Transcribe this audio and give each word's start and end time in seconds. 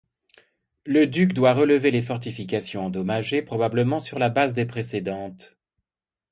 Le 0.83 1.05
duc 1.05 1.31
doit 1.31 1.53
relever 1.53 1.91
les 1.91 2.01
fortifications 2.01 2.85
endommagées, 2.87 3.43
probablement 3.43 3.99
sur 3.99 4.17
la 4.17 4.29
base 4.29 4.55
des 4.55 4.65
précédentes. 4.65 5.59